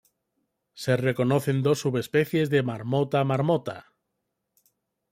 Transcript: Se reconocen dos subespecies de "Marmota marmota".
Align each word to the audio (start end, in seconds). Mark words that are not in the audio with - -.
Se 0.73 0.97
reconocen 0.97 1.57
dos 1.65 1.77
subespecies 1.83 2.47
de 2.53 2.59
"Marmota 2.69 3.19
marmota". 3.29 3.77